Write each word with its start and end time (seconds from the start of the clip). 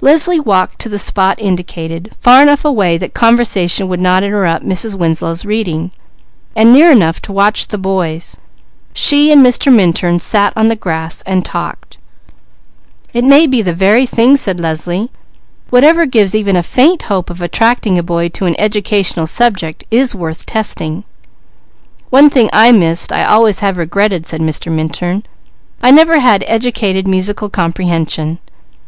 Leslie 0.00 0.40
walked 0.40 0.80
to 0.80 0.88
the 0.88 0.98
spot 0.98 1.38
indicated, 1.40 2.12
far 2.18 2.42
enough 2.42 2.64
away 2.64 2.98
that 2.98 3.14
conversation 3.14 3.86
would 3.86 4.00
not 4.00 4.24
interrupt 4.24 4.66
Mrs. 4.66 4.96
Winslow's 4.96 5.44
reading, 5.44 5.92
and 6.56 6.72
near 6.72 6.90
enough 6.90 7.22
to 7.22 7.30
watch 7.32 7.68
the 7.68 7.78
boys; 7.78 8.38
she 8.92 9.30
and 9.30 9.40
Mr. 9.46 9.72
Minturn 9.72 10.18
sat 10.18 10.52
on 10.56 10.66
the 10.66 10.74
grass 10.74 11.22
and 11.26 11.44
talked. 11.44 11.98
"It 13.14 13.22
might 13.24 13.52
be 13.52 13.62
the 13.62 13.72
very 13.72 14.04
thing," 14.04 14.36
said 14.36 14.58
Leslie. 14.58 15.12
"Whatever 15.70 16.06
gives 16.06 16.34
even 16.34 16.56
a 16.56 16.62
faint 16.64 17.02
hope 17.02 17.30
of 17.30 17.40
attracting 17.40 17.96
a 18.00 18.02
boy 18.02 18.30
to 18.30 18.46
an 18.46 18.56
educational 18.58 19.28
subject 19.28 19.84
is 19.92 20.12
worth 20.12 20.44
testing." 20.44 21.04
"One 22.10 22.30
thing 22.30 22.50
I 22.52 22.72
missed, 22.72 23.12
I 23.12 23.22
always 23.24 23.60
have 23.60 23.76
regretted," 23.76 24.26
said 24.26 24.40
Mr. 24.40 24.72
Minturn, 24.72 25.22
"I 25.80 25.92
never 25.92 26.18
had 26.18 26.42
educated 26.48 27.06
musical 27.06 27.48
comprehension. 27.48 28.40